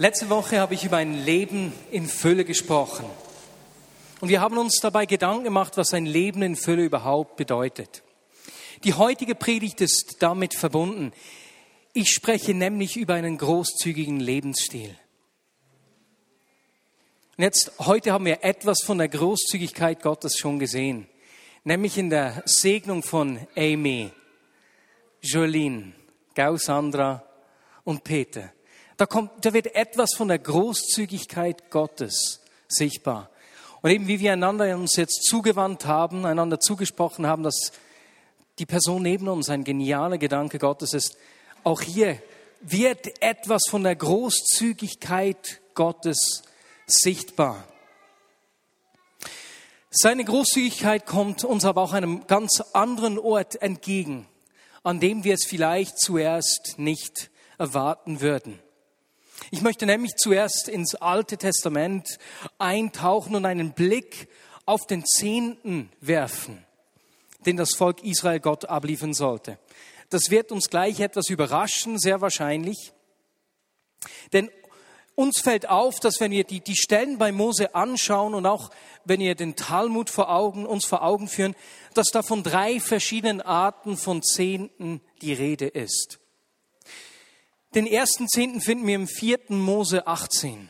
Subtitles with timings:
[0.00, 3.04] Letzte Woche habe ich über ein Leben in Fülle gesprochen.
[4.22, 8.02] Und wir haben uns dabei Gedanken gemacht, was ein Leben in Fülle überhaupt bedeutet.
[8.82, 11.12] Die heutige Predigt ist damit verbunden.
[11.92, 14.96] Ich spreche nämlich über einen großzügigen Lebensstil.
[17.36, 21.08] Und jetzt, heute haben wir etwas von der Großzügigkeit Gottes schon gesehen.
[21.62, 24.10] Nämlich in der Segnung von Amy,
[25.20, 25.92] Jolene,
[26.34, 27.22] Gausandra
[27.84, 28.50] und Peter.
[29.00, 33.30] Da, kommt, da wird etwas von der Großzügigkeit Gottes sichtbar.
[33.80, 37.72] Und eben wie wir einander uns jetzt zugewandt haben, einander zugesprochen haben, dass
[38.58, 41.16] die Person neben uns ein genialer Gedanke Gottes ist,
[41.64, 42.20] auch hier
[42.60, 46.42] wird etwas von der Großzügigkeit Gottes
[46.86, 47.64] sichtbar.
[49.88, 54.28] Seine Großzügigkeit kommt uns aber auch einem ganz anderen Ort entgegen,
[54.82, 58.60] an dem wir es vielleicht zuerst nicht erwarten würden.
[59.52, 62.18] Ich möchte nämlich zuerst ins Alte Testament
[62.58, 64.28] eintauchen und einen Blick
[64.64, 66.64] auf den Zehnten werfen,
[67.46, 69.58] den das Volk Israel Gott abliefern sollte.
[70.08, 72.92] Das wird uns gleich etwas überraschen, sehr wahrscheinlich.
[74.32, 74.50] Denn
[75.16, 78.70] uns fällt auf, dass wenn wir die, die Stellen bei Mose anschauen und auch
[79.04, 81.56] wenn wir den Talmud vor Augen, uns vor Augen führen,
[81.94, 86.19] dass da von drei verschiedenen Arten von Zehnten die Rede ist.
[87.74, 90.68] Den ersten Zehnten finden wir im vierten Mose 18.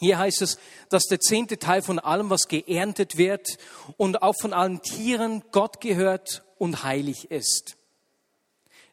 [0.00, 3.56] Hier heißt es, dass der zehnte Teil von allem, was geerntet wird
[3.96, 7.76] und auch von allen Tieren Gott gehört und heilig ist.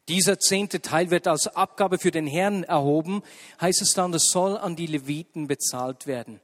[0.07, 3.23] Dieser zehnte Teil wird als Abgabe für den Herrn erhoben,
[3.59, 6.41] heißt es dann, das soll an die Leviten bezahlt werden.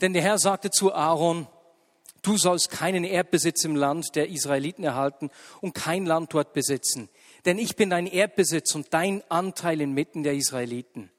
[0.00, 1.46] Denn der Herr sagte zu Aaron,
[2.22, 7.08] du sollst keinen Erdbesitz im Land der Israeliten erhalten und kein Land dort besitzen
[7.44, 11.10] denn ich bin dein Erdbesitz und dein Anteil inmitten der Israeliten.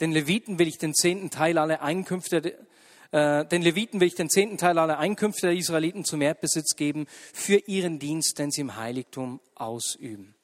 [0.00, 2.56] Den Leviten will ich den zehnten Teil aller Einkünfte,
[3.10, 7.06] äh, den Leviten will ich den zehnten Teil aller Einkünfte der Israeliten zum Erdbesitz geben
[7.32, 10.36] für ihren Dienst, den sie im Heiligtum ausüben.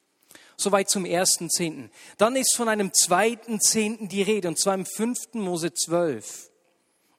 [0.57, 1.91] Soweit zum ersten Zehnten.
[2.17, 6.49] Dann ist von einem zweiten Zehnten die Rede, und zwar im fünften Mose 12.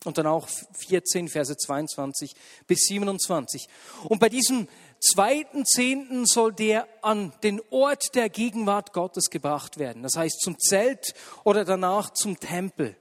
[0.06, 0.49] Und dann auch
[0.89, 2.37] 14, Verse 22
[2.69, 3.67] bis 27.
[4.05, 4.69] Und bei diesem
[5.00, 10.05] zweiten Zehnten soll der an den Ort der Gegenwart Gottes gebracht werden.
[10.05, 11.12] Das heißt zum Zelt
[11.43, 12.97] oder danach zum Tempel.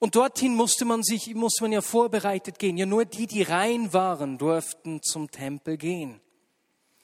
[0.00, 2.76] Und dorthin musste man sich, musste man ja vorbereitet gehen.
[2.76, 6.20] Ja, nur die, die rein waren, durften zum Tempel gehen.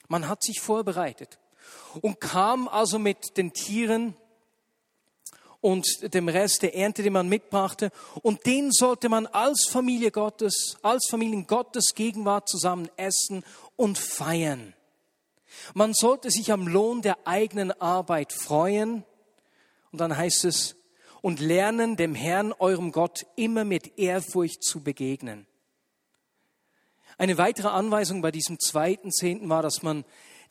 [0.09, 1.39] Man hat sich vorbereitet
[2.01, 4.15] und kam also mit den Tieren
[5.63, 7.91] und dem Rest der Ernte, den man mitbrachte.
[8.21, 13.45] Und den sollte man als Familie Gottes, als Familien Gottes Gegenwart zusammen essen
[13.77, 14.73] und feiern.
[15.73, 19.05] Man sollte sich am Lohn der eigenen Arbeit freuen.
[19.93, 20.75] Und dann heißt es,
[21.21, 25.47] und lernen, dem Herrn, eurem Gott, immer mit Ehrfurcht zu begegnen.
[27.17, 30.03] Eine weitere Anweisung bei diesem zweiten Zehnten war, dass man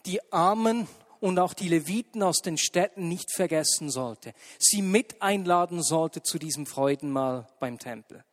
[0.06, 0.88] die Armen
[1.22, 6.38] und auch die Leviten aus den Städten nicht vergessen sollte, sie mit einladen sollte zu
[6.38, 8.24] diesem Freudenmahl beim Tempel.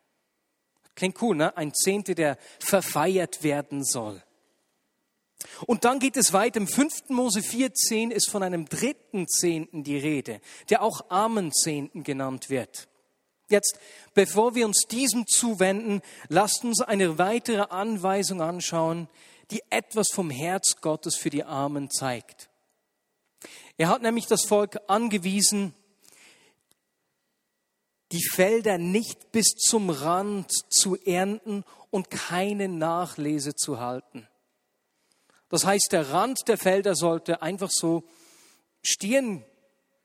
[0.96, 1.56] Klingt cool, ne?
[1.56, 4.22] Ein Zehnte, der verfeiert werden soll.
[5.66, 6.58] Und dann geht es weiter.
[6.58, 7.08] Im 5.
[7.10, 12.88] Mose 14 ist von einem dritten Zehnten die Rede, der auch Armenzehnten genannt wird.
[13.48, 13.78] Jetzt,
[14.14, 19.08] bevor wir uns diesem zuwenden, lasst uns eine weitere Anweisung anschauen,
[19.52, 22.49] die etwas vom Herz Gottes für die Armen zeigt.
[23.80, 25.74] Er hat nämlich das Volk angewiesen,
[28.12, 34.28] die Felder nicht bis zum Rand zu ernten und keine Nachlese zu halten.
[35.48, 38.04] Das heißt, der Rand der Felder sollte einfach so
[38.82, 39.46] stehen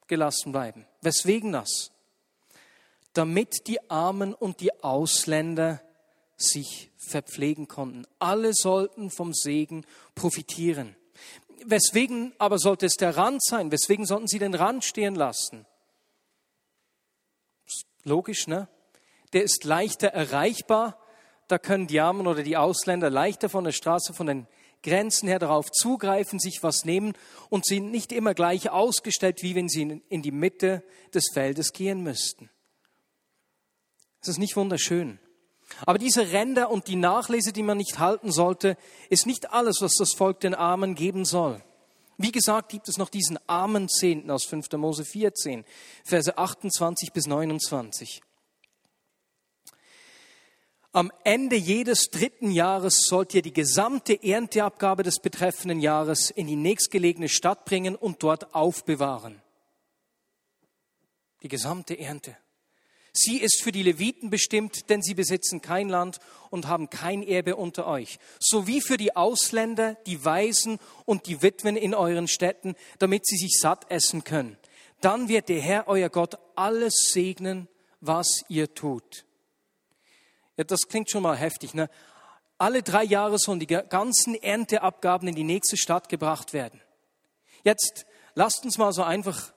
[0.07, 0.87] gelassen bleiben.
[1.01, 1.91] Weswegen das?
[3.11, 5.81] Damit die Armen und die Ausländer
[6.37, 8.07] sich verpflegen konnten.
[8.19, 10.95] Alle sollten vom Segen profitieren.
[11.67, 13.71] Weswegen aber sollte es der Rand sein?
[13.71, 15.65] Weswegen sollten sie den Rand stehen lassen?
[18.03, 18.67] Logisch, ne?
[19.33, 20.99] Der ist leichter erreichbar.
[21.47, 24.47] Da können die Armen oder die Ausländer leichter von der Straße, von den
[24.83, 27.13] Grenzen her darauf zugreifen, sich was nehmen
[27.49, 30.83] und sind nicht immer gleich ausgestellt, wie wenn sie in die Mitte
[31.13, 32.49] des Feldes gehen müssten.
[34.19, 35.19] Das ist nicht wunderschön.
[35.85, 38.77] Aber diese Ränder und die Nachlese, die man nicht halten sollte,
[39.09, 41.61] ist nicht alles, was das Volk den Armen geben soll.
[42.17, 44.71] Wie gesagt, gibt es noch diesen armen Zehnten aus 5.
[44.73, 45.65] Mose 14,
[46.03, 48.21] Verse 28 bis 29.
[50.93, 56.55] Am Ende jedes dritten Jahres sollt ihr die gesamte Ernteabgabe des betreffenden Jahres in die
[56.55, 59.41] nächstgelegene Stadt bringen und dort aufbewahren.
[61.43, 62.37] Die gesamte Ernte.
[63.17, 66.19] Sie ist für die Leviten bestimmt, denn sie besitzen kein Land
[66.49, 71.77] und haben kein Erbe unter euch, sowie für die Ausländer, die Waisen und die Witwen
[71.77, 74.57] in euren Städten, damit sie sich satt essen können.
[74.99, 77.69] Dann wird der Herr, euer Gott, alles segnen,
[78.01, 79.25] was ihr tut.
[80.57, 81.73] Ja, das klingt schon mal heftig.
[81.73, 81.89] Ne?
[82.57, 86.81] Alle drei Jahre sollen die ganzen Ernteabgaben in die nächste Stadt gebracht werden.
[87.63, 89.53] Jetzt lasst uns mal so einfach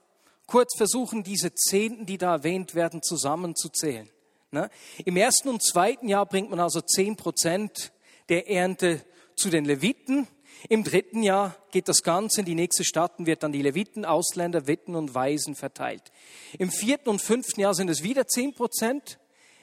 [0.49, 4.09] kurz versuchen, diese Zehnten, die da erwähnt werden, zusammenzuzählen.
[4.51, 4.69] Ne?
[5.05, 7.93] Im ersten und zweiten Jahr bringt man also zehn Prozent
[8.29, 9.05] der Ernte
[9.35, 10.27] zu den Leviten.
[10.67, 14.05] Im dritten Jahr geht das Ganze in die nächste Stadt und wird dann die Leviten,
[14.05, 16.11] Ausländer, Witten und Waisen verteilt.
[16.57, 19.19] Im vierten und fünften Jahr sind es wieder zehn Prozent.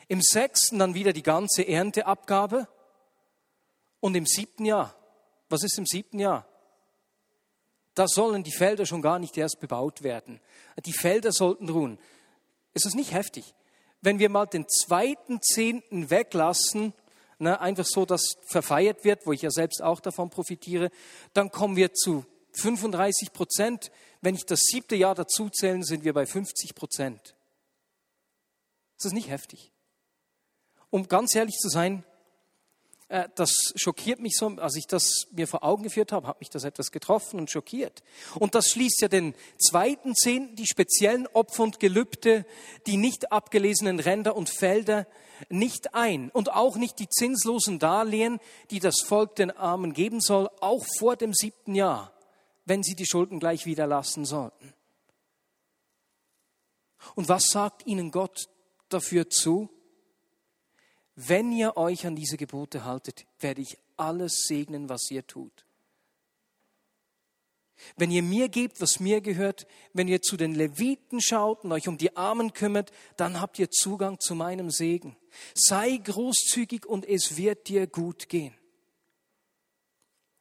[0.08, 2.68] Im sechsten dann wieder die ganze Ernteabgabe.
[4.00, 4.94] Und im siebten Jahr,
[5.48, 6.46] was ist im siebten Jahr?
[7.96, 10.38] Da sollen die Felder schon gar nicht erst bebaut werden.
[10.84, 11.98] Die Felder sollten ruhen.
[12.74, 13.54] Ist das nicht heftig?
[14.02, 16.92] Wenn wir mal den zweiten Zehnten weglassen,
[17.38, 20.90] ne, einfach so, dass verfeiert wird, wo ich ja selbst auch davon profitiere,
[21.32, 22.26] dann kommen wir zu
[22.60, 23.90] 35 Prozent.
[24.20, 27.34] Wenn ich das siebte Jahr dazu zählen, sind wir bei 50 Prozent.
[28.98, 29.72] Ist das nicht heftig?
[30.90, 32.04] Um ganz ehrlich zu sein,
[33.08, 36.64] das schockiert mich so, als ich das mir vor Augen geführt habe, hat mich das
[36.64, 38.02] etwas getroffen und schockiert.
[38.34, 42.44] Und das schließt ja den zweiten Zehnten, die speziellen Opfer und Gelübde,
[42.86, 45.06] die nicht abgelesenen Ränder und Felder
[45.50, 50.48] nicht ein und auch nicht die zinslosen Darlehen, die das Volk den Armen geben soll,
[50.60, 52.12] auch vor dem siebten Jahr,
[52.64, 54.72] wenn sie die Schulden gleich wieder lassen sollten.
[57.14, 58.48] Und was sagt ihnen Gott
[58.88, 59.70] dafür zu?
[61.16, 65.64] Wenn ihr euch an diese Gebote haltet, werde ich alles segnen, was ihr tut.
[67.96, 71.88] Wenn ihr mir gebt, was mir gehört, wenn ihr zu den Leviten schaut und euch
[71.88, 75.16] um die Armen kümmert, dann habt ihr Zugang zu meinem Segen.
[75.54, 78.54] Sei großzügig und es wird dir gut gehen.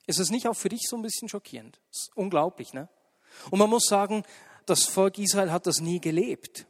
[0.08, 1.80] Ist es nicht auch für dich so ein bisschen schockierend?
[2.14, 2.90] Unglaublich, ne?
[3.50, 4.24] Und man muss sagen,
[4.66, 6.68] das Volk Israel hat das nie gelebt.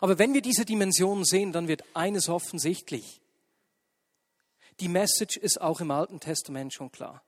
[0.00, 3.20] Aber wenn wir diese Dimension sehen, dann wird eines offensichtlich.
[4.80, 7.22] Die Message ist auch im Alten Testament schon klar.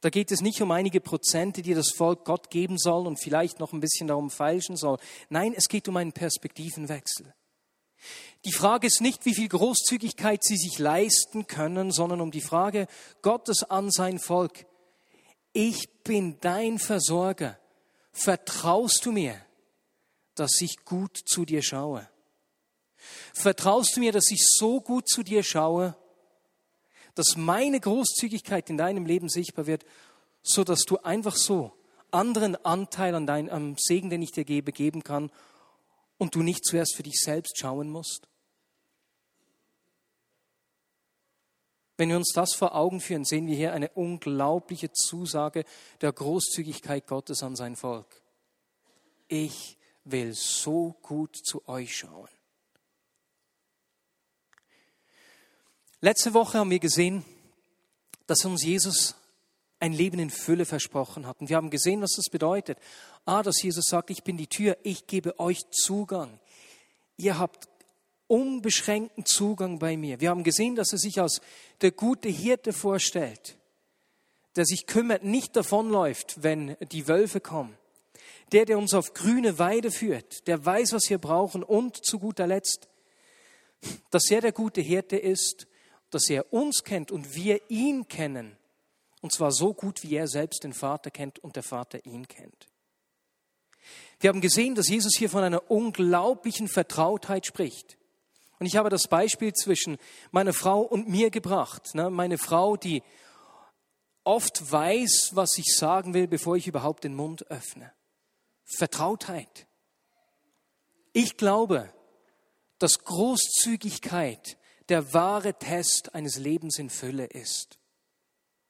[0.00, 3.58] Da geht es nicht um einige Prozente, die das Volk Gott geben soll und vielleicht
[3.58, 4.98] noch ein bisschen darum feilschen soll.
[5.30, 7.34] Nein, es geht um einen Perspektivenwechsel.
[8.44, 12.86] Die Frage ist nicht, wie viel Großzügigkeit sie sich leisten können, sondern um die Frage
[13.22, 14.66] Gottes an sein Volk.
[15.54, 17.58] Ich bin dein Versorger.
[18.12, 19.40] Vertraust du mir?
[20.34, 22.08] Dass ich gut zu dir schaue?
[23.34, 25.96] Vertraust du mir, dass ich so gut zu dir schaue,
[27.14, 29.84] dass meine Großzügigkeit in deinem Leben sichtbar wird,
[30.42, 31.72] so dass du einfach so
[32.10, 35.30] anderen Anteil an deinem am Segen, den ich dir gebe, geben kann
[36.18, 38.28] und du nicht zuerst für dich selbst schauen musst?
[41.96, 45.64] Wenn wir uns das vor Augen führen, sehen wir hier eine unglaubliche Zusage
[46.00, 48.20] der Großzügigkeit Gottes an sein Volk.
[49.28, 52.28] Ich will so gut zu euch schauen.
[56.00, 57.24] Letzte Woche haben wir gesehen,
[58.26, 59.14] dass uns Jesus
[59.80, 61.40] ein Leben in Fülle versprochen hat.
[61.40, 62.78] Und wir haben gesehen, was das bedeutet.
[63.24, 66.40] Ah, dass Jesus sagt, ich bin die Tür, ich gebe euch Zugang.
[67.16, 67.68] Ihr habt
[68.26, 70.20] unbeschränkten Zugang bei mir.
[70.20, 71.40] Wir haben gesehen, dass er sich als
[71.82, 73.56] der gute Hirte vorstellt,
[74.56, 77.76] der sich kümmert, nicht davonläuft, wenn die Wölfe kommen,
[78.52, 82.46] der, der uns auf grüne Weide führt, der weiß, was wir brauchen und zu guter
[82.46, 82.88] Letzt,
[84.10, 85.66] dass er der gute Hirte ist,
[86.10, 88.56] dass er uns kennt und wir ihn kennen.
[89.20, 92.68] Und zwar so gut, wie er selbst den Vater kennt und der Vater ihn kennt.
[94.20, 97.98] Wir haben gesehen, dass Jesus hier von einer unglaublichen Vertrautheit spricht.
[98.58, 99.98] Und ich habe das Beispiel zwischen
[100.30, 101.94] meiner Frau und mir gebracht.
[101.94, 102.10] Ne?
[102.10, 103.02] Meine Frau, die
[104.22, 107.92] oft weiß, was ich sagen will, bevor ich überhaupt den Mund öffne.
[108.64, 109.66] Vertrautheit.
[111.12, 111.92] Ich glaube,
[112.78, 114.56] dass Großzügigkeit
[114.88, 117.78] der wahre Test eines Lebens in Fülle ist.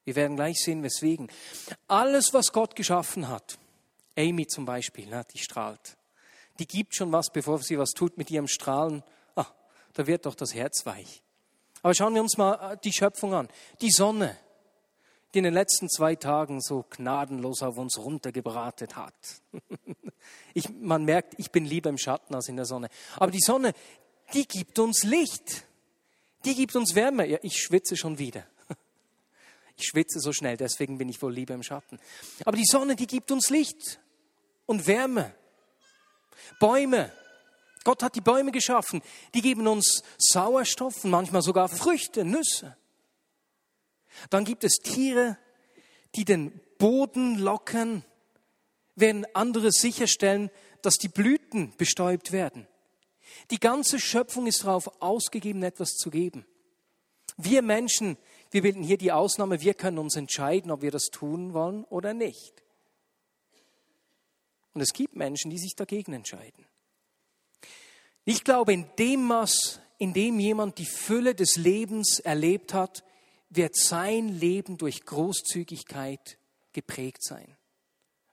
[0.05, 1.31] Wir werden gleich sehen, weswegen.
[1.89, 3.59] Alles, was Gott geschaffen hat,
[4.17, 5.97] Amy zum Beispiel, die strahlt,
[6.59, 9.03] die gibt schon was, bevor sie was tut mit ihrem Strahlen.
[9.35, 9.47] Ah,
[9.95, 11.23] da wird doch das Herz weich.
[11.83, 13.49] Aber schauen wir uns mal die Schöpfung an.
[13.81, 14.39] Die Sonne,
[15.35, 19.15] die in den letzten zwei Tagen so gnadenlos auf uns runtergebratet hat.
[20.55, 22.89] Ich, man merkt, ich bin lieber im Schatten als in der Sonne.
[23.17, 23.75] Aber die Sonne,
[24.33, 25.67] die gibt uns Licht.
[26.45, 27.27] Die gibt uns Wärme.
[27.27, 28.47] Ja, ich schwitze schon wieder.
[29.77, 31.99] Ich schwitze so schnell, deswegen bin ich wohl lieber im Schatten.
[32.45, 33.99] Aber die Sonne, die gibt uns Licht
[34.67, 35.35] und Wärme.
[36.61, 37.13] Bäume.
[37.83, 39.03] Gott hat die Bäume geschaffen.
[39.35, 42.77] Die geben uns Sauerstoff und manchmal sogar Früchte, Nüsse.
[44.31, 45.39] Dann gibt es Tiere,
[46.15, 48.05] die den Boden lockern,
[48.97, 50.51] während andere sicherstellen,
[50.83, 52.69] dass die Blüten bestäubt werden.
[53.51, 56.47] Die ganze Schöpfung ist darauf ausgegeben, etwas zu geben.
[57.37, 58.17] Wir Menschen,
[58.51, 62.15] wir bilden hier die Ausnahme, wir können uns entscheiden, ob wir das tun wollen oder
[62.15, 62.63] nicht.
[64.73, 66.67] Und es gibt Menschen, die sich dagegen entscheiden.
[68.25, 73.05] Ich glaube, in dem Maß, in dem jemand die Fülle des Lebens erlebt hat,
[73.57, 76.39] wird sein Leben durch Großzügigkeit
[76.73, 77.57] geprägt sein.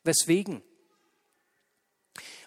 [0.03, 0.63] Weswegen?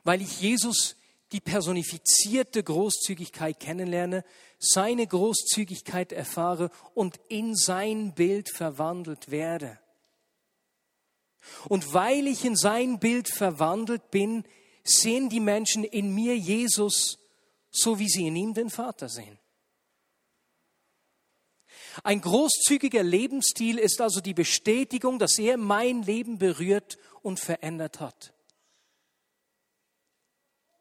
[0.02, 0.96] Weil ich Jesus
[1.32, 4.24] die personifizierte Großzügigkeit kennenlerne,
[4.58, 9.78] seine Großzügigkeit erfahre und in sein Bild verwandelt werde.
[11.68, 14.44] Und weil ich in sein Bild verwandelt bin,
[14.84, 17.18] sehen die Menschen in mir Jesus,
[17.70, 19.38] so wie sie in ihm den Vater sehen.
[22.02, 28.32] Ein großzügiger Lebensstil ist also die Bestätigung, dass er mein Leben berührt und verändert hat.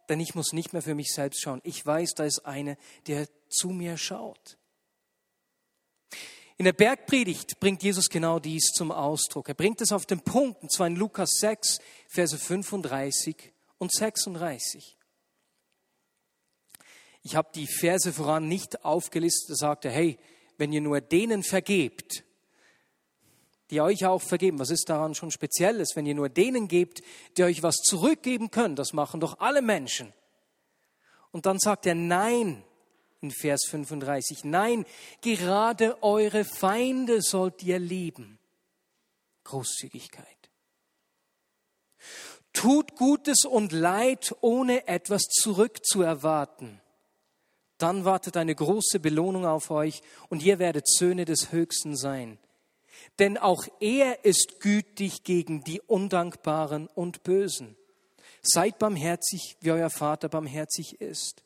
[0.10, 1.62] Denn ich muss nicht mehr für mich selbst schauen.
[1.64, 2.78] Ich weiß, da ist einer,
[3.08, 4.58] der zu mir schaut.
[6.58, 9.50] In der Bergpredigt bringt Jesus genau dies zum Ausdruck.
[9.50, 14.98] Er bringt es auf den Punkt, und zwar in Lukas 6, Verse 35 und 36.
[17.24, 20.20] Ich habe die Verse voran nicht aufgelistet, er sagte, hey,
[20.58, 22.24] wenn ihr nur denen vergebt,
[23.70, 27.02] die euch auch vergeben, was ist daran schon Spezielles, wenn ihr nur denen gebt,
[27.38, 30.14] die euch was zurückgeben können, das machen doch alle Menschen.
[31.32, 32.64] Und dann sagt er, nein,
[33.22, 34.86] in Vers 35, nein,
[35.22, 38.38] gerade eure Feinde sollt ihr lieben.
[39.46, 40.28] Großzügigkeit.
[42.52, 46.83] Tut Gutes und Leid, ohne etwas zurückzuerwarten
[47.78, 52.38] dann wartet eine große Belohnung auf euch und ihr werdet Söhne des Höchsten sein.
[53.20, 57.76] Denn auch er ist gütig gegen die Undankbaren und Bösen.
[58.42, 61.44] Seid barmherzig, wie euer Vater barmherzig ist.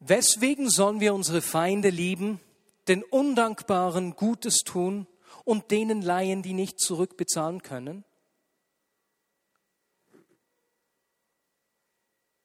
[0.00, 2.40] Weswegen sollen wir unsere Feinde lieben,
[2.88, 5.06] den Undankbaren Gutes tun
[5.44, 8.04] und denen leihen, die nicht zurückbezahlen können?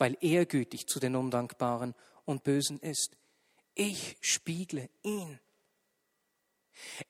[0.01, 1.93] Weil er gütig zu den Undankbaren
[2.25, 3.17] und Bösen ist.
[3.75, 5.39] Ich spiegle ihn.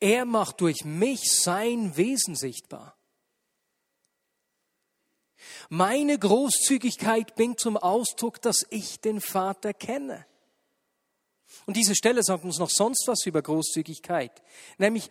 [0.02, 2.98] Er macht durch mich sein Wesen sichtbar.
[5.70, 10.26] Meine Großzügigkeit bringt zum Ausdruck, dass ich den Vater kenne.
[11.66, 14.44] Und diese Stelle sagt uns noch sonst was über Großzügigkeit,
[14.78, 15.10] nämlich,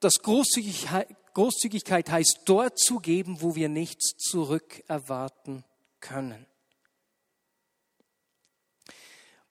[0.00, 5.64] dass Großzügigkeit, heißt, dort zu geben, wo wir nichts zurückerwarten
[6.00, 6.46] können.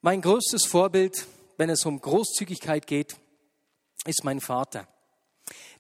[0.05, 1.25] Mein größtes Vorbild,
[1.57, 3.17] wenn es um Großzügigkeit geht,
[4.05, 4.88] ist mein Vater.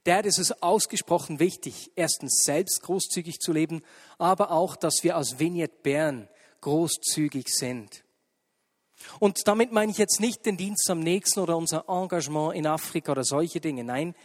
[0.07, 3.83] Der ist es ausgesprochen wichtig, erstens selbst großzügig zu leben,
[4.17, 6.27] aber auch, dass wir aus Vignette Bern
[6.61, 8.03] großzügig sind.
[9.19, 13.11] Und damit meine ich jetzt nicht den Dienst am nächsten oder unser Engagement in Afrika
[13.11, 13.83] oder solche Dinge.
[13.83, 14.15] Nein,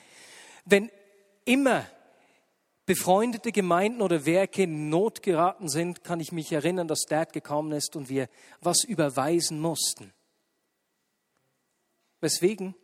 [0.65, 0.91] wenn
[1.45, 1.85] immer
[2.91, 7.71] befreundete Gemeinden oder Werke in Not geraten sind, kann ich mich erinnern, dass Dad gekommen
[7.71, 8.29] ist und wir
[8.61, 10.13] was überweisen mussten.
[12.21, 12.75] Weswegen?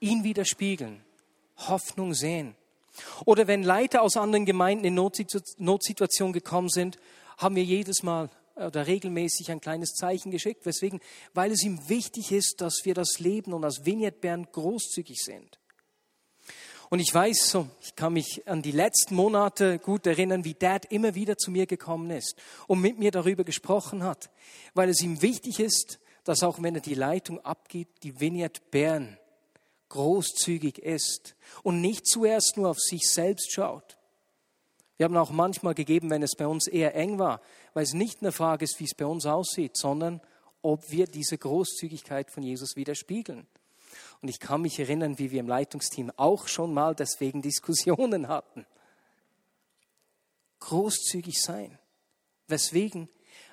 [0.00, 1.04] Ihn widerspiegeln,
[1.56, 2.56] Hoffnung sehen.
[3.24, 6.96] Oder wenn Leiter aus anderen Gemeinden in Notsituationen gekommen sind,
[7.38, 10.66] haben wir jedes Mal oder regelmäßig ein kleines Zeichen geschickt.
[10.66, 10.98] Weswegen?
[11.34, 15.60] Weil es ihm wichtig ist, dass wir das Leben und als Vignette Bern großzügig sind.
[16.88, 20.84] Und ich weiß so, ich kann mich an die letzten Monate gut erinnern, wie Dad
[20.86, 22.36] immer wieder zu mir gekommen ist
[22.68, 24.30] und mit mir darüber gesprochen hat,
[24.74, 29.18] weil es ihm wichtig ist, dass auch wenn er die Leitung abgibt, die Vineyard Bern
[29.88, 33.96] großzügig ist und nicht zuerst nur auf sich selbst schaut.
[34.96, 37.40] Wir haben auch manchmal gegeben, wenn es bei uns eher eng war,
[37.74, 40.20] weil es nicht eine Frage ist, wie es bei uns aussieht, sondern
[40.62, 43.46] ob wir diese Großzügigkeit von Jesus widerspiegeln.
[44.22, 48.66] Und ich kann mich erinnern, wie wir im Leitungsteam auch schon mal deswegen Diskussionen hatten.
[50.60, 51.78] Großzügig sein.
[52.48, 53.08] Weswegen?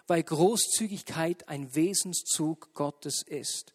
[0.08, 3.74] Weil Großzügigkeit ein Wesenszug Gottes ist.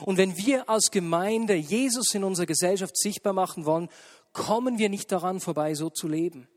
[0.00, 3.88] Und wenn wir als Gemeinde Jesus in unserer Gesellschaft sichtbar machen wollen,
[4.32, 6.48] kommen wir nicht daran vorbei, so zu leben.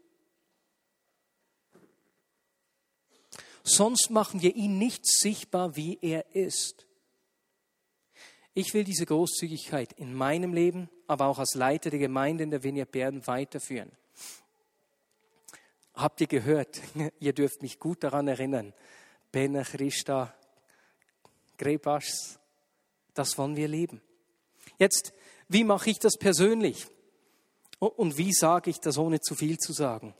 [3.64, 6.86] Sonst machen wir ihn nicht sichtbar, wie er ist.
[8.54, 12.64] Ich will diese Großzügigkeit in meinem Leben, aber auch als Leiter der Gemeinde in der
[12.64, 13.92] Vineyard Bern weiterführen.
[15.96, 16.82] Habt ihr gehört?
[17.20, 18.74] Ihr dürft mich gut daran erinnern.
[19.32, 20.34] Bene Christa
[21.58, 22.40] Grepas,
[23.14, 24.02] das wollen wir leben.
[24.78, 25.14] Jetzt,
[25.48, 26.88] wie mache ich das persönlich?
[27.80, 30.14] Und wie sage ich das, ohne zu viel zu sagen?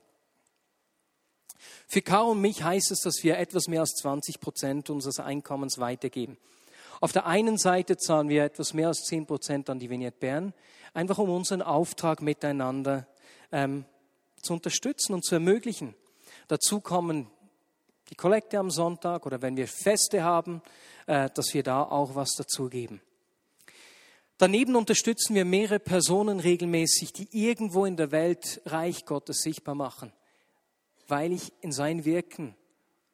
[1.88, 5.78] Für Caro und mich heißt es, dass wir etwas mehr als 20 Prozent unseres Einkommens
[5.78, 6.38] weitergeben.
[7.02, 10.54] Auf der einen Seite zahlen wir etwas mehr als 10 Prozent an die Vignette Bern,
[10.94, 13.08] einfach um unseren Auftrag miteinander
[13.52, 13.86] ähm,
[14.42, 15.96] zu unterstützen und zu ermöglichen.
[16.48, 17.28] Dazu kommen
[18.10, 20.62] die Kollekte am Sonntag oder wenn wir Feste haben,
[21.08, 23.02] äh, dass wir da auch was dazugeben.
[24.38, 30.12] Daneben unterstützen wir mehrere Personen regelmäßig, die irgendwo in der Welt Reich Gottes sichtbar machen,
[31.08, 32.56] weil ich in sein Wirken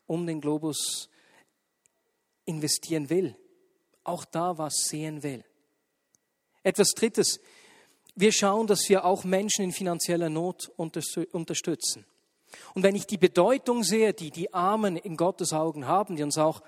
[0.07, 1.09] um den Globus
[2.45, 3.35] investieren will,
[4.09, 5.43] auch da was sehen will.
[6.63, 7.39] Etwas Drittes,
[8.15, 12.05] wir schauen, dass wir auch Menschen in finanzieller Not unterstützen.
[12.73, 16.37] Und wenn ich die Bedeutung sehe, die die Armen in Gottes Augen haben, die uns
[16.37, 16.61] auch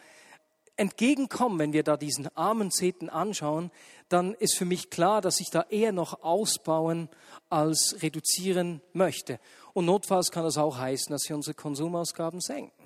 [0.78, 3.72] entgegenkommen, wenn wir da diesen armen Zeten anschauen,
[4.10, 7.10] dann ist für mich klar, dass ich da eher noch ausbauen
[7.50, 9.40] als reduzieren möchte.
[9.74, 12.81] Und notfalls kann das auch heißen, dass wir unsere Konsumausgaben senken.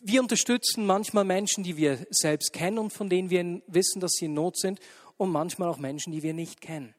[0.00, 4.24] Wir unterstützen manchmal Menschen, die wir selbst kennen und von denen wir wissen, dass sie
[4.26, 4.80] in Not sind,
[5.16, 6.94] und manchmal auch Menschen, die wir nicht kennen,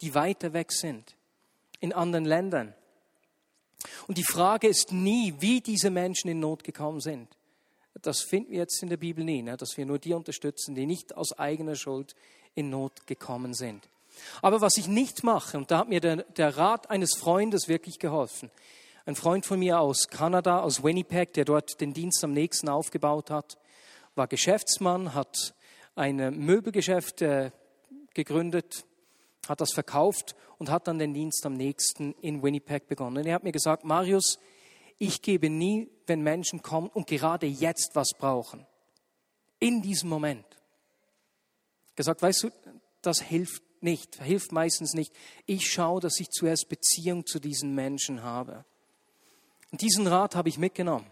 [0.00, 1.16] die weiter weg sind,
[1.80, 2.74] in anderen Ländern.
[4.08, 7.28] Und die Frage ist nie, wie diese Menschen in Not gekommen sind.
[8.02, 9.56] Das finden wir jetzt in der Bibel nie, ne?
[9.56, 12.14] dass wir nur die unterstützen, die nicht aus eigener Schuld
[12.54, 13.88] in Not gekommen sind.
[14.42, 17.98] Aber was ich nicht mache, und da hat mir der, der Rat eines Freundes wirklich
[17.98, 18.50] geholfen,
[19.06, 23.30] ein Freund von mir aus Kanada, aus Winnipeg, der dort den Dienst am nächsten aufgebaut
[23.30, 23.56] hat,
[24.16, 25.54] war Geschäftsmann, hat
[25.94, 27.52] ein Möbelgeschäft äh,
[28.14, 28.84] gegründet,
[29.48, 33.18] hat das verkauft und hat dann den Dienst am nächsten in Winnipeg begonnen.
[33.18, 34.40] Und er hat mir gesagt, Marius,
[34.98, 38.66] ich gebe nie, wenn Menschen kommen und gerade jetzt was brauchen.
[39.60, 40.46] In diesem Moment.
[41.94, 42.50] Gesagt, weißt du,
[43.02, 45.12] das hilft nicht, hilft meistens nicht.
[45.46, 48.64] Ich schaue, dass ich zuerst Beziehung zu diesen Menschen habe.
[49.76, 51.04] Und diesen Rat habe ich mitgenommen.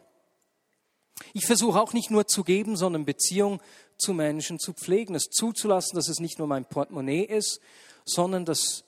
[1.35, 3.61] Ich versuche auch nicht nur zu geben, sondern Beziehung
[3.99, 7.61] zu Menschen zu pflegen, es zuzulassen, dass es nicht nur mein Portemonnaie ist,
[8.07, 8.85] sondern dass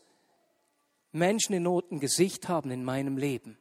[1.12, 3.59] Menschen in Not ein Gesicht haben in meinem Leben.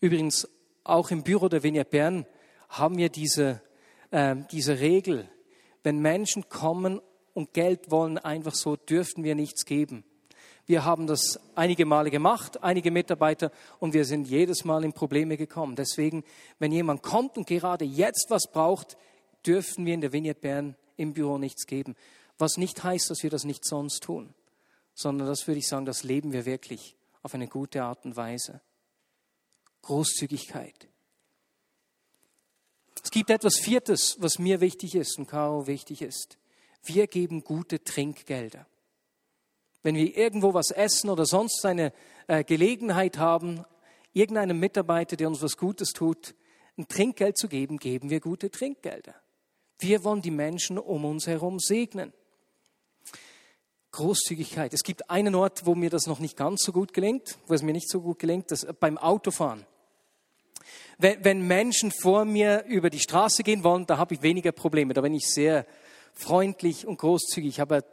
[0.00, 0.48] Übrigens,
[0.84, 2.26] auch im Büro der Vignette Bern
[2.70, 3.60] haben wir diese,
[4.10, 5.28] äh, diese Regel.
[5.82, 7.02] Wenn Menschen kommen
[7.34, 10.02] und Geld wollen, einfach so, dürfen wir nichts geben.
[10.68, 13.50] Wir haben das einige Male gemacht, einige Mitarbeiter,
[13.80, 15.76] und wir sind jedes Mal in Probleme gekommen.
[15.76, 16.24] Deswegen,
[16.58, 18.98] wenn jemand kommt und gerade jetzt was braucht,
[19.46, 21.96] dürfen wir in der Vignette Bern im Büro nichts geben.
[22.36, 24.34] Was nicht heißt, dass wir das nicht sonst tun,
[24.92, 28.60] sondern das würde ich sagen, das leben wir wirklich auf eine gute Art und Weise.
[29.80, 30.86] Großzügigkeit.
[33.02, 36.36] Es gibt etwas Viertes, was mir wichtig ist und Caro wichtig ist.
[36.84, 38.66] Wir geben gute Trinkgelder.
[39.82, 41.92] Wenn wir irgendwo was essen oder sonst eine
[42.26, 43.64] äh, Gelegenheit haben,
[44.12, 46.34] irgendeinem Mitarbeiter, der uns was Gutes tut,
[46.76, 49.14] ein Trinkgeld zu geben, geben wir gute Trinkgelder.
[49.78, 52.12] Wir wollen die Menschen um uns herum segnen.
[53.92, 54.74] Großzügigkeit.
[54.74, 57.62] Es gibt einen Ort, wo mir das noch nicht ganz so gut gelingt, wo es
[57.62, 59.66] mir nicht so gut gelingt, das beim Autofahren.
[60.98, 64.94] Wenn, wenn Menschen vor mir über die Straße gehen wollen, da habe ich weniger Probleme.
[64.94, 65.64] Da bin ich sehr
[66.12, 67.60] freundlich und großzügig.
[67.60, 67.84] Aber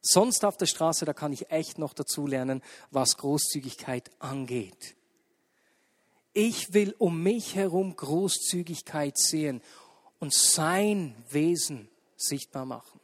[0.00, 4.96] sonst auf der Straße, da kann ich echt noch dazu lernen, was Großzügigkeit angeht.
[6.32, 9.62] Ich will um mich herum Großzügigkeit sehen
[10.18, 13.00] und sein Wesen sichtbar machen.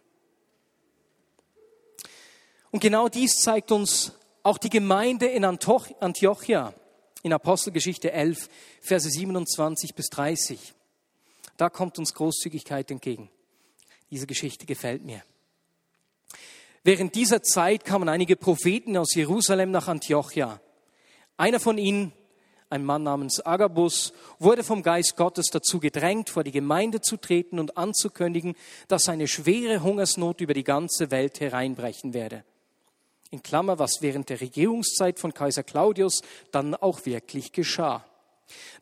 [2.71, 6.75] Und genau dies zeigt uns auch die Gemeinde in Antiochia
[7.23, 8.49] in Apostelgeschichte 11,
[8.81, 10.75] Verse 27 bis 30.
[11.57, 13.31] Da kommt uns Großzügigkeit entgegen.
[14.11, 15.23] Diese Geschichte gefällt mir.
[16.87, 20.61] Während dieser Zeit kamen einige Propheten aus Jerusalem nach Antiochia.
[21.37, 22.13] Einer von ihnen
[22.71, 27.59] ein Mann namens Agabus, wurde vom Geist Gottes dazu gedrängt, vor die Gemeinde zu treten
[27.59, 28.55] und anzukündigen,
[28.87, 32.45] dass eine schwere Hungersnot über die ganze Welt hereinbrechen werde.
[33.33, 36.23] In Klammer, was während der Regierungszeit von Kaiser Claudius
[36.53, 38.05] dann auch wirklich geschah.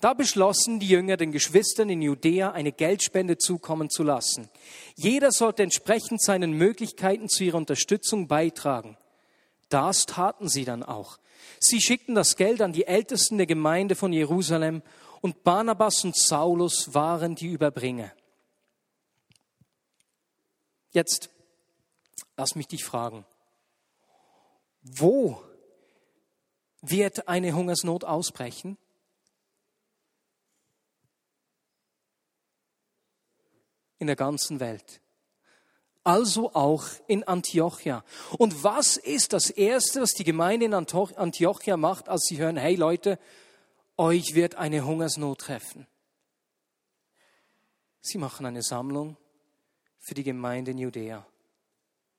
[0.01, 4.49] Da beschlossen die Jünger den Geschwistern in Judäa eine Geldspende zukommen zu lassen.
[4.95, 8.97] Jeder sollte entsprechend seinen Möglichkeiten zu ihrer Unterstützung beitragen.
[9.71, 11.19] Das taten sie dann auch.
[11.59, 14.83] Sie schickten das Geld an die Ältesten der Gemeinde von Jerusalem
[15.21, 18.13] und Barnabas und Saulus waren die Überbringer.
[20.93, 21.31] Jetzt
[22.37, 23.25] lass mich dich fragen,
[24.83, 25.43] wo
[26.83, 28.77] wird eine Hungersnot ausbrechen.
[33.99, 35.01] In der ganzen Welt.
[36.03, 38.05] Also auch in Antiochia.
[38.37, 42.75] Und was ist das Erste, was die Gemeinde in Antiochia macht, als sie hören, hey
[42.75, 43.19] Leute,
[43.97, 45.87] euch wird eine Hungersnot treffen?
[48.03, 49.17] Sie machen eine Sammlung
[49.99, 51.27] für die Gemeinde in Judäa.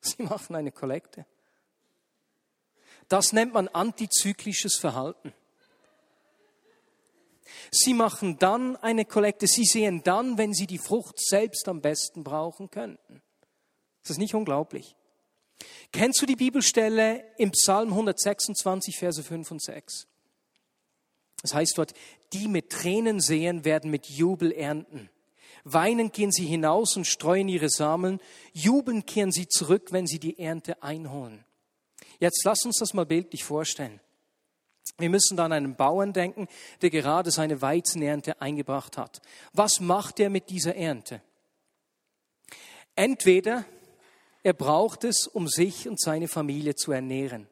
[0.02, 1.26] Sie machen eine Kollekte.
[3.08, 5.34] Das nennt man antizyklisches Verhalten.
[7.72, 12.24] Sie machen dann eine Kollekte, sie sehen dann, wenn sie die Frucht selbst am besten
[12.24, 13.22] brauchen könnten.
[14.02, 14.96] Das ist nicht unglaublich.
[15.92, 20.08] Kennst du die Bibelstelle im Psalm 126, Verse 5 und 6?
[21.42, 21.94] Das heißt dort,
[22.34, 25.10] die mit Tränen sehen, werden mit Jubel ernten.
[25.64, 28.20] Weinend gehen sie hinaus und streuen ihre Samen.
[28.54, 31.44] Jubelnd kehren sie zurück, wenn sie die Ernte einholen.
[32.20, 34.00] Jetzt lass uns das mal bildlich vorstellen.
[34.98, 36.48] Wir müssen da an einen Bauern denken,
[36.82, 39.22] der gerade seine Weizenernte eingebracht hat.
[39.54, 41.22] Was macht er mit dieser Ernte?
[42.96, 43.66] Entweder
[44.44, 47.48] er braucht es, um sich und seine Familie zu ernähren.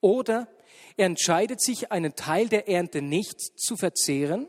[0.00, 0.48] Oder
[0.96, 4.48] er entscheidet sich, einen Teil der Ernte nicht zu verzehren,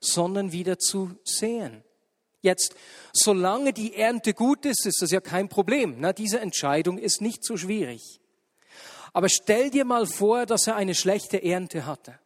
[0.00, 1.82] sondern wieder zu säen.
[2.42, 2.76] Jetzt,
[3.12, 5.96] solange die Ernte gut ist, ist das ja kein Problem.
[5.98, 8.20] Na, diese Entscheidung ist nicht so schwierig.
[9.14, 12.18] Aber stell dir mal vor, dass er eine schlechte Ernte hatte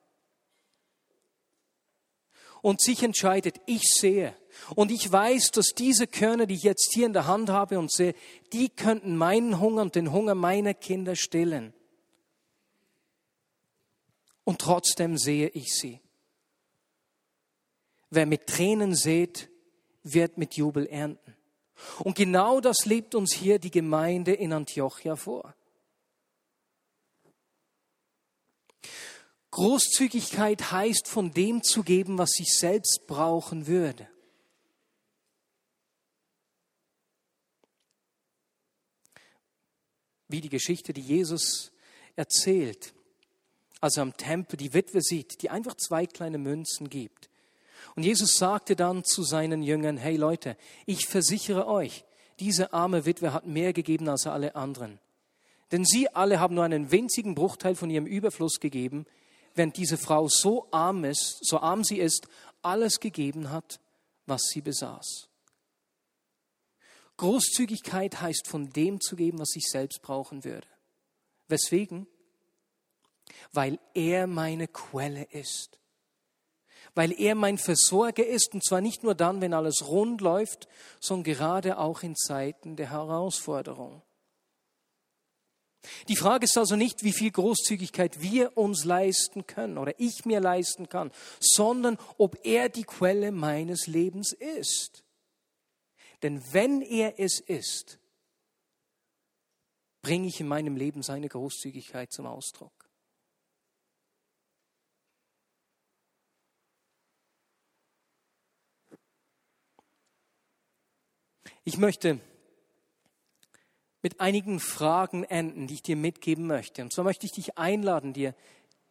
[2.62, 4.34] und sich entscheidet, ich sehe
[4.74, 7.92] und ich weiß, dass diese Körner, die ich jetzt hier in der Hand habe und
[7.92, 8.14] sehe,
[8.54, 11.74] die könnten meinen Hunger und den Hunger meiner Kinder stillen.
[14.44, 16.00] Und trotzdem sehe ich sie.
[18.08, 19.50] Wer mit Tränen sät,
[20.02, 21.36] wird mit Jubel ernten.
[21.98, 25.54] Und genau das lebt uns hier die Gemeinde in Antiochia vor.
[29.50, 34.08] Großzügigkeit heißt, von dem zu geben, was ich selbst brauchen würde.
[40.28, 41.72] Wie die Geschichte, die Jesus
[42.16, 42.92] erzählt,
[43.80, 47.30] als er am Tempel die Witwe sieht, die einfach zwei kleine Münzen gibt.
[47.96, 52.04] Und Jesus sagte dann zu seinen Jüngern, hey Leute, ich versichere euch,
[52.40, 55.00] diese arme Witwe hat mehr gegeben als alle anderen.
[55.72, 59.06] Denn sie alle haben nur einen winzigen Bruchteil von ihrem Überfluss gegeben,
[59.58, 62.26] während diese Frau so arm ist, so arm sie ist,
[62.62, 63.80] alles gegeben hat,
[64.26, 65.28] was sie besaß.
[67.16, 70.68] Großzügigkeit heißt von dem zu geben, was ich selbst brauchen würde.
[71.48, 72.06] Weswegen?
[73.52, 75.78] Weil er meine Quelle ist
[76.98, 80.66] weil er mein Versorger ist, und zwar nicht nur dann, wenn alles rund läuft,
[80.98, 84.02] sondern gerade auch in Zeiten der Herausforderung.
[86.08, 90.40] Die Frage ist also nicht, wie viel Großzügigkeit wir uns leisten können oder ich mir
[90.40, 95.04] leisten kann, sondern ob er die Quelle meines Lebens ist.
[96.22, 97.98] Denn wenn er es ist,
[100.02, 102.72] bringe ich in meinem Leben seine Großzügigkeit zum Ausdruck.
[111.64, 112.18] Ich möchte
[114.02, 116.82] mit einigen Fragen enden, die ich dir mitgeben möchte.
[116.82, 118.34] Und zwar möchte ich dich einladen, dir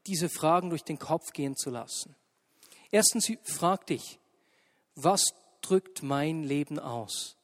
[0.06, 2.16] diese Fragen durch den Kopf gehen zu lassen.
[2.92, 4.20] Erstens, frag dich,
[4.96, 7.38] was drückt mein Leben aus?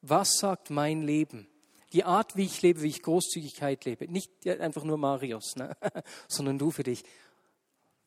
[0.00, 1.48] Was sagt mein Leben?
[1.92, 4.08] Die Art, wie ich lebe, wie ich Großzügigkeit lebe.
[4.08, 5.76] Nicht einfach nur Marius, ne?
[6.28, 7.04] sondern du für dich.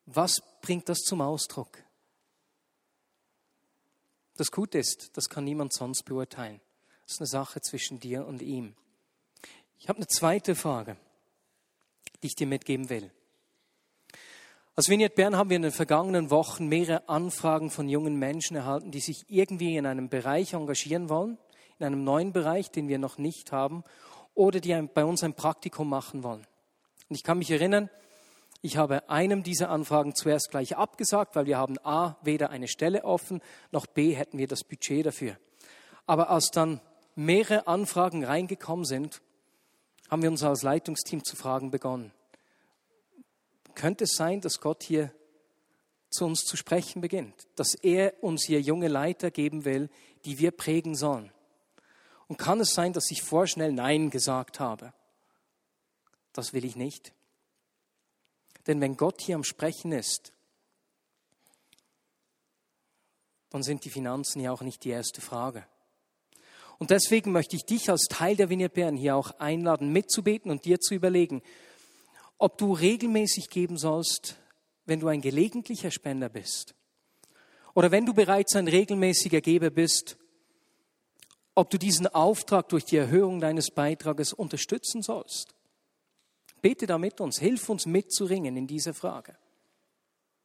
[0.05, 1.84] Was bringt das zum Ausdruck?
[4.37, 6.59] Das Gute ist, das kann niemand sonst beurteilen.
[7.03, 8.75] Das ist eine Sache zwischen dir und ihm.
[9.79, 10.97] Ich habe eine zweite Frage,
[12.21, 13.11] die ich dir mitgeben will.
[14.75, 18.91] Als Vineyard Bern haben wir in den vergangenen Wochen mehrere Anfragen von jungen Menschen erhalten,
[18.91, 21.37] die sich irgendwie in einem Bereich engagieren wollen,
[21.79, 23.85] in einem neuen Bereich, den wir noch nicht haben,
[24.33, 26.45] oder die bei uns ein Praktikum machen wollen.
[27.07, 27.89] Und ich kann mich erinnern,
[28.65, 33.03] ich habe einem dieser Anfragen zuerst gleich abgesagt, weil wir haben A, weder eine Stelle
[33.03, 35.37] offen, noch B, hätten wir das Budget dafür.
[36.07, 36.81] Aber als dann
[37.13, 39.21] mehrere Anfragen reingekommen sind,
[40.09, 42.11] haben wir uns als Leitungsteam zu fragen begonnen.
[43.75, 45.11] Könnte es sein, dass Gott hier
[46.09, 49.89] zu uns zu sprechen beginnt, dass er uns hier junge Leiter geben will,
[50.25, 51.31] die wir prägen sollen?
[52.27, 54.91] Und kann es sein, dass ich vorschnell Nein gesagt habe?
[56.33, 57.14] Das will ich nicht.
[58.67, 60.33] Denn wenn Gott hier am Sprechen ist,
[63.49, 65.65] dann sind die Finanzen ja auch nicht die erste Frage.
[66.77, 70.79] Und deswegen möchte ich dich als Teil der Bern hier auch einladen, mitzubeten und dir
[70.79, 71.41] zu überlegen,
[72.37, 74.35] ob du regelmäßig geben sollst,
[74.85, 76.75] wenn du ein gelegentlicher Spender bist.
[77.73, 80.17] Oder wenn du bereits ein regelmäßiger Geber bist,
[81.55, 85.54] ob du diesen Auftrag durch die Erhöhung deines Beitrages unterstützen sollst.
[86.65, 89.37] Bete da mit uns, hilf uns mitzuringen in dieser Frage.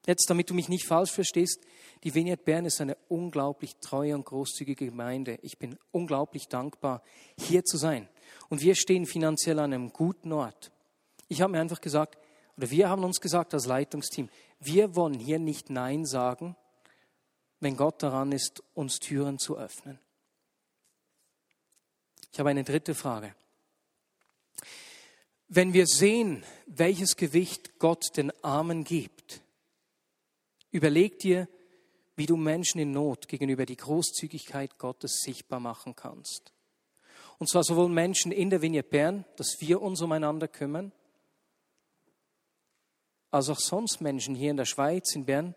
[0.06, 1.62] Jetzt, damit du mich nicht falsch verstehst,
[2.04, 5.38] die Vineyard Bern ist eine unglaublich treue und großzügige Gemeinde.
[5.40, 7.02] Ich bin unglaublich dankbar,
[7.38, 8.06] hier zu sein.
[8.50, 10.70] Und wir stehen finanziell an einem guten Ort.
[11.28, 12.18] Ich habe mir einfach gesagt,
[12.58, 14.28] oder wir haben uns gesagt als Leitungsteam,
[14.58, 16.54] wir wollen hier nicht Nein sagen,
[17.60, 19.98] wenn Gott daran ist, uns Türen zu öffnen.
[22.30, 23.34] Ich habe eine dritte Frage.
[25.52, 29.42] Wenn wir sehen, welches Gewicht Gott den Armen gibt,
[30.70, 31.48] überleg dir,
[32.14, 36.52] wie du Menschen in Not gegenüber die Großzügigkeit Gottes sichtbar machen kannst.
[37.38, 40.92] Und zwar sowohl Menschen in der Vignette Bern, dass wir uns umeinander kümmern,
[43.32, 45.56] als auch sonst Menschen hier in der Schweiz, in Bern,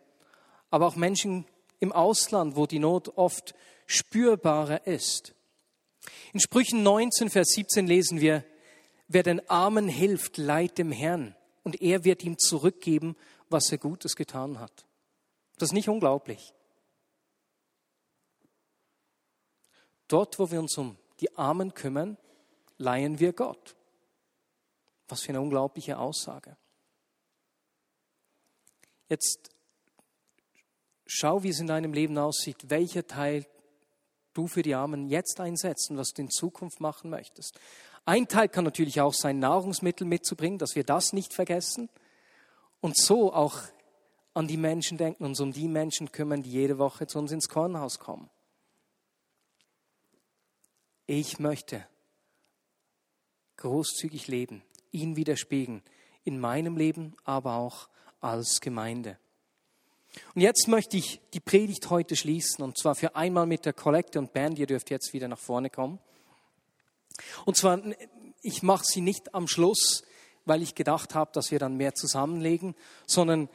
[0.72, 1.46] aber auch Menschen
[1.80, 3.54] im Ausland, wo die Not oft
[3.86, 5.36] spürbarer ist.
[6.34, 8.44] In Sprüchen 19, Vers 17 lesen wir,
[9.14, 13.16] wer den Armen hilft, leiht dem Herrn und er wird ihm zurückgeben,
[13.50, 14.86] was er Gutes getan hat.
[15.58, 16.54] Das ist nicht unglaublich.
[20.08, 22.18] Dort, wo wir uns um die Armen kümmern,
[22.78, 23.76] leihen wir Gott.
[25.08, 26.58] Was für eine unglaubliche Aussage.
[29.10, 29.52] Jetzt
[31.06, 33.46] schau, wie es in deinem Leben aussieht, welcher Teil
[34.34, 37.60] du für die Armen jetzt einsetzt und was du in Zukunft machen möchtest.
[38.06, 41.90] Ein Teil kann natürlich auch sein, Nahrungsmittel mitzubringen, dass wir das nicht vergessen
[42.82, 43.60] und so auch
[44.34, 47.48] an die Menschen denken, uns um die Menschen kümmern, die jede Woche zu uns ins
[47.48, 48.30] Kornhaus kommen.
[51.06, 51.86] Ich möchte
[53.58, 55.84] großzügig leben, ihn widerspiegeln,
[56.24, 59.18] in meinem Leben, aber auch als Gemeinde.
[60.36, 64.20] Und jetzt möchte ich die Predigt heute schließen, und zwar für einmal mit der Kollekte
[64.20, 64.60] und Band.
[64.60, 66.00] Ihr dürft jetzt wieder nach vorne kommen.
[67.46, 67.80] Und zwar,
[68.42, 70.04] ich mache sie nicht am Schluss,
[70.46, 72.76] weil ich gedacht habe, dass wir dann mehr zusammenlegen,
[73.08, 73.50] sondern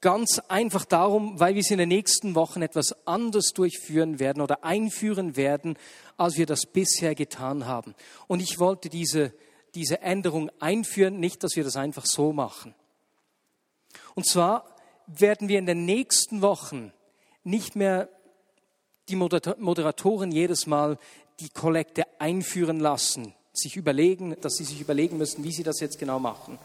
[0.00, 4.62] ganz einfach darum, weil wir es in den nächsten Wochen etwas anders durchführen werden oder
[4.62, 5.78] einführen werden,
[6.16, 7.94] als wir das bisher getan haben.
[8.26, 9.32] Und ich wollte diese,
[9.74, 12.74] diese Änderung einführen, nicht, dass wir das einfach so machen.
[14.14, 14.75] Und zwar
[15.06, 16.92] werden wir in den nächsten Wochen
[17.44, 18.08] nicht mehr
[19.08, 20.98] die Moderatoren jedes Mal
[21.38, 25.98] die Kollekte einführen lassen, sich überlegen, dass sie sich überlegen müssen, wie sie das jetzt
[25.98, 26.58] genau machen,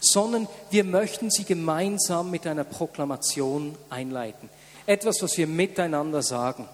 [0.00, 4.48] sondern wir möchten sie gemeinsam mit einer Proklamation einleiten.
[4.86, 6.68] Etwas, was wir miteinander sagen.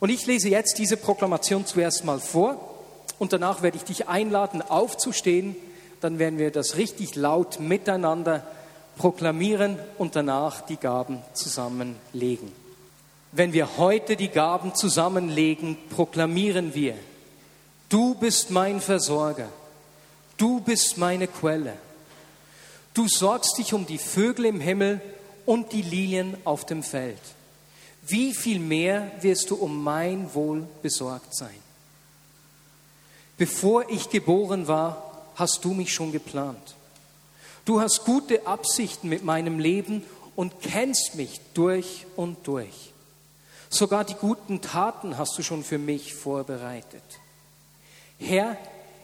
[0.00, 2.74] Und ich lese jetzt diese Proklamation zuerst mal vor
[3.18, 5.54] und danach werde ich dich einladen, aufzustehen.
[6.00, 8.44] Dann werden wir das richtig laut miteinander
[8.96, 12.52] proklamieren und danach die Gaben zusammenlegen.
[13.32, 16.94] Wenn wir heute die Gaben zusammenlegen, proklamieren wir,
[17.88, 19.48] du bist mein Versorger,
[20.36, 21.74] du bist meine Quelle.
[22.94, 25.00] Du sorgst dich um die Vögel im Himmel
[25.46, 27.20] und die Lilien auf dem Feld.
[28.06, 31.54] Wie viel mehr wirst du um mein Wohl besorgt sein?
[33.38, 36.74] Bevor ich geboren war, hast du mich schon geplant.
[37.64, 40.02] Du hast gute Absichten mit meinem Leben
[40.34, 42.92] und kennst mich durch und durch.
[43.68, 47.02] Sogar die guten Taten hast du schon für mich vorbereitet.
[48.18, 48.56] Herr,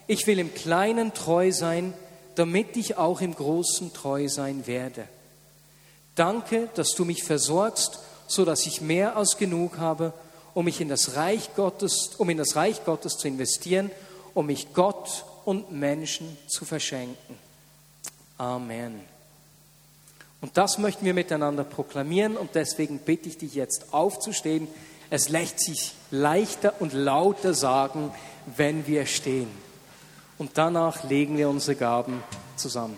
[0.07, 1.95] ich will im Kleinen treu sein,
[2.35, 5.09] damit ich auch im Großen treu sein werde.
[6.15, 10.13] Danke, dass du mich versorgst, so dass ich mehr als genug habe,
[10.53, 13.91] um mich in das Reich Gottes, um in das Reich Gottes zu investieren,
[14.35, 17.48] um mich Gott und Menschen zu verschenken.
[18.39, 19.01] Amen.
[20.41, 24.69] Und das möchten wir miteinander proklamieren und deswegen bitte ich dich jetzt aufzustehen.
[25.11, 28.13] Es lässt sich leichter und lauter sagen,
[28.57, 29.51] wenn wir stehen.
[30.39, 32.23] Und danach legen wir unsere Gaben
[32.57, 32.97] zusammen.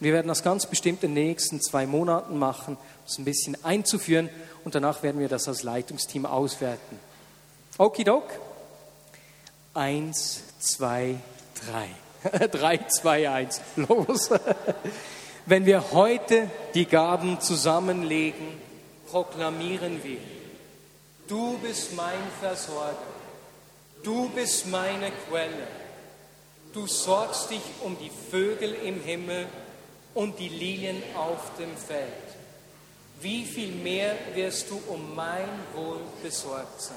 [0.00, 3.62] Und wir werden das ganz bestimmt in den nächsten zwei Monaten machen, das ein bisschen
[3.64, 4.28] einzuführen
[4.64, 6.98] und danach werden wir das als Leitungsteam auswerten.
[7.78, 8.24] Okidok.
[9.72, 11.16] Eins, zwei,
[11.64, 11.88] drei.
[12.22, 14.30] 3, 2, 1, los.
[15.46, 18.46] Wenn wir heute die Gaben zusammenlegen,
[19.10, 20.18] proklamieren wir,
[21.26, 22.96] du bist mein Versorger,
[24.02, 25.66] du bist meine Quelle,
[26.72, 29.46] du sorgst dich um die Vögel im Himmel
[30.14, 32.06] und die Lilien auf dem Feld.
[33.20, 36.96] Wie viel mehr wirst du um mein Wohl besorgt sein?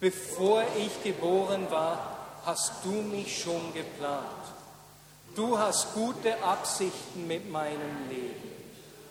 [0.00, 4.26] Bevor ich geboren war, hast du mich schon geplant.
[5.34, 8.52] Du hast gute Absichten mit meinem Leben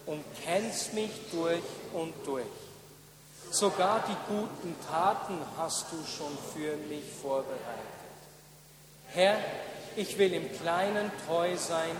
[0.05, 1.63] und kennst mich durch
[1.93, 2.45] und durch.
[3.49, 7.59] Sogar die guten Taten hast du schon für mich vorbereitet.
[9.07, 9.37] Herr,
[9.95, 11.97] ich will im Kleinen treu sein,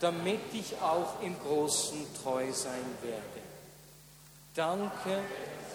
[0.00, 3.20] damit ich auch im Großen treu sein werde.
[4.54, 5.20] Danke,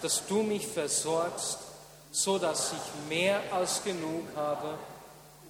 [0.02, 1.58] dass du mich versorgst,
[2.16, 4.78] so dass ich mehr als genug habe,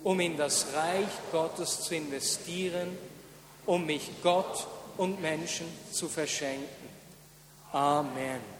[0.02, 2.98] um in das Reich Gottes zu investieren,
[3.66, 6.88] um mich Gott und Menschen zu verschenken.
[7.70, 8.55] Amen.